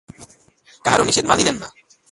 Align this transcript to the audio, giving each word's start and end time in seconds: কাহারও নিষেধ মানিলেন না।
কাহারও 0.85 1.03
নিষেধ 1.03 1.25
মানিলেন 1.25 1.55
না। 1.61 1.67